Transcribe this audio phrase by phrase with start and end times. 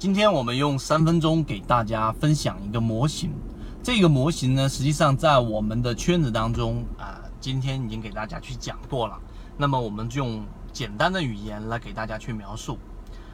[0.00, 3.30] 今天我们用三分钟给大家分享一个模型。
[3.82, 9.20] 这个模型呢，实际上在我们的圈子当中啊，今天已经给大家去讲过了。
[9.58, 10.42] 那么我们就用
[10.72, 12.78] 简单的语言来给大家去描述。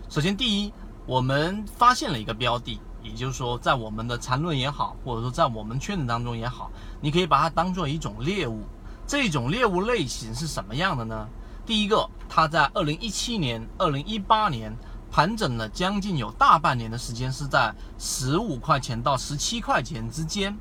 [0.08, 0.72] 首先，第一，
[1.06, 6.68] 我们发现了一个标的，也就是说，在我们的缠论也好，或者说在我们圈子当中也好，
[7.00, 8.64] 你可以把它当做一种猎物。
[9.06, 11.28] 这种猎物类型是什么样的呢？
[11.64, 14.76] 第一个，它在二零一七年、二零一八年。
[15.10, 20.54] 盘整了将近有大半年的时间，是在十五块钱到十七块钱之间，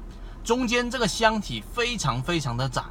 [0.44, 2.82] 中间这个箱体非常非常的窄。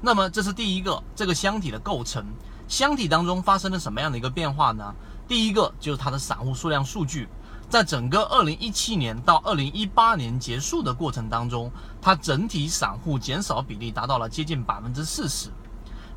[0.00, 2.26] 那么这是第一个，这个箱体的构成，
[2.66, 4.92] 箱体当中发生了什么样的一个变化呢？
[5.28, 7.28] 第一个就是它的散户数量数据，
[7.68, 11.70] 在整个二零一七年到二零一八年结束的过程当中，
[12.00, 15.50] 它整体散户减少比例达到了接近百分之四十。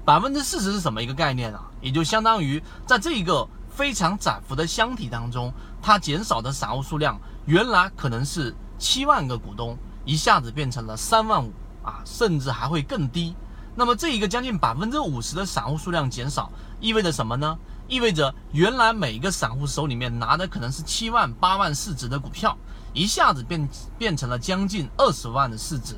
[0.03, 1.69] 百分之四十是什么一个概念啊？
[1.81, 3.47] 也就相当于在这一个。
[3.75, 11.51] 非常窄幅的箱体当中，它减少的散户数量原来可能是七万个股东，一下子变成了三万五
[11.83, 13.35] 啊，甚至还会更低。
[13.75, 17.57] 那么这一个将近百分之五十的散户数量减少，意味着什么呢？
[17.89, 22.57] 意味着原来每一个散户手里面拿的可能是七万八万市值的股票，
[22.93, 25.97] 一下子变变成了将近二十万的市值。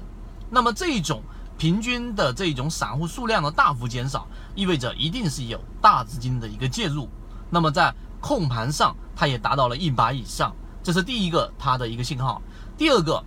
[0.49, 1.21] 那么这一种
[1.59, 7.07] 平均的这种散户数量的大幅减少，意味着一定是有大资金的一个介入。
[7.49, 10.53] 那么在控盘上，它也达到了一百以上，
[10.83, 12.41] 这是第一个它的一个信号。
[12.77, 13.23] 第二个，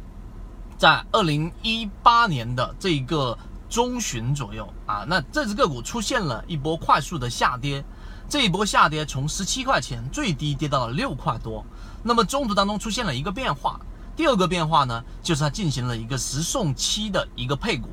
[0.76, 3.36] 在二零一八年的这个
[3.68, 7.84] 中旬左右啊，那这只个股出现了一波快速的下跌，
[8.28, 11.64] 这一波下跌从十七块钱最低跌到了六块多。
[12.02, 13.80] 那么中途当中出现了一个变化，
[14.16, 17.88] 第二个变化呢，就是它进行了一个十送七的一个配股。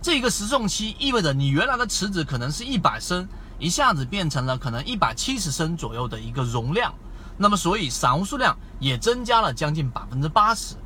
[0.00, 3.28] 这个十送七意味着你原来的池子可能是一百升。
[3.58, 6.94] 一下子变成了可能一百七十升左右的一个容量，
[7.36, 10.76] 那么所以散户数量也增加了将近百分之八十。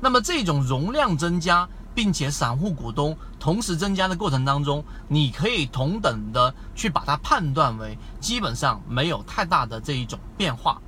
[0.00, 10.80] 那么这种容量增加，并且散户股东同时增加的过程当中，你可以同等的去把它判断为基本上没有太大的这一种变化，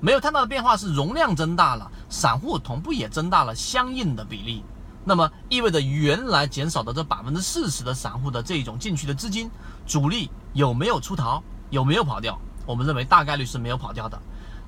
[0.00, 4.62] 没有太大的变化是容量增大了，散户同步也增大了相应的比例。
[5.04, 9.50] 那么意味着原来减少的这百分之四十的散户的这种进去的资金
[9.86, 12.38] 主力有没有出逃，有没有跑掉？
[12.64, 14.16] 我们认为大概率是没有跑掉的。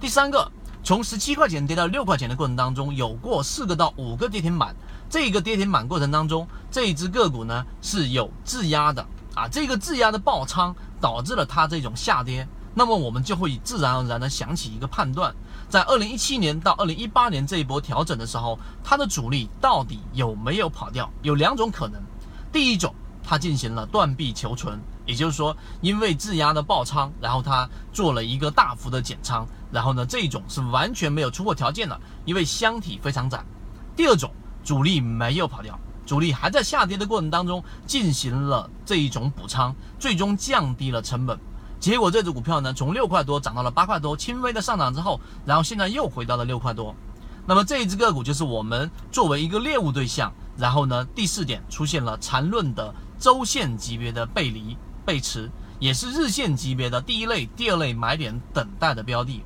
[0.01, 0.51] 第三个，
[0.83, 4.75] 从十七块钱跌到六块钱的过程当中，有过四个到五个跌停板。
[5.09, 12.49] 这个跌停板过程当中，这一只个股呢是有质押的啊，这个质押的爆仓导致了它这种下跌。
[12.75, 15.35] 那么我们就会自然而然的想起一个判断。
[15.69, 21.11] 在二零一七年到二零一八年这一波调整的时候，它的主力到底有没有跑掉？
[21.23, 22.01] 有两种可能。
[22.53, 33.45] 第一种，它进行了断臂求存，也就是说，因为质押的爆仓，然后它做了一个大幅的减仓，然后呢，这一种是完全没有出货条件的，因为箱体非常窄。
[33.97, 34.31] 第二种，
[34.63, 41.39] 主力没有跑掉，主力还在下跌的过程当中进行了这一种补仓，最终降低了成本。
[41.85, 46.95] 结果这只股票呢，从六块多涨到了八块多，轻微的上涨之后，然后现在又回到了六块多。
[47.45, 54.75] 那么这一只个股就是我们作为一个猎物对象，然后呢，第四点出现了缠论的周线级别的背离
[55.05, 59.45] 背驰，也是日线级别的第一类、第二类买点等待的标的。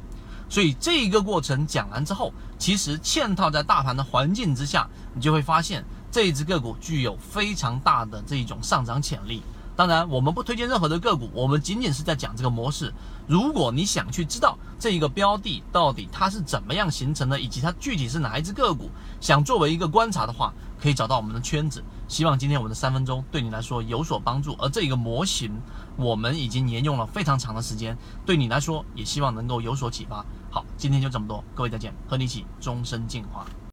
[0.48, 9.42] 所以这一个过程讲完之后，其实嵌套在大盘的环境之下，你就会发现这一只个股具有非常大的这种上涨潜力。
[9.78, 12.92] 当然，我们不推荐任何的个股，我们仅仅是在讲这个模式。
[13.28, 18.90] 如果你想去知道这一个标的到底它是怎么样形成的，以及它具体是哪一只个股，
[19.20, 21.80] 想作为一个观察的话，可以找到我们的圈子。
[22.08, 24.56] 希望今天我们的三分钟对你来说有所帮助。
[24.58, 25.56] 而这一个模型，
[25.94, 27.96] 我们已经沿用了非常长的时间，
[28.26, 30.26] 对你来说也希望能够有所启发。
[30.50, 33.46] 好，今天就这么多，各位再见，和你一起终身进化。